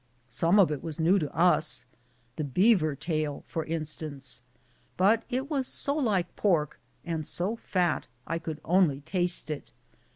Some 0.29 0.57
of 0.59 0.71
it 0.71 0.81
was 0.81 0.99
new 0.99 1.19
to 1.19 1.31
us— 1.31 1.85
the 2.35 2.43
beaver 2.43 2.95
tail, 2.95 3.43
for 3.47 3.63
instance— 3.65 4.41
but 4.97 5.21
it 5.29 5.47
was 5.47 5.67
so 5.67 5.93
like 5.93 6.35
pork 6.35 6.79
and 7.05 7.23
so 7.23 7.55
fat 7.55 8.07
I 8.25 8.39
could 8.39 8.59
only 8.65 9.01
taste 9.01 9.51
it. 9.51 9.69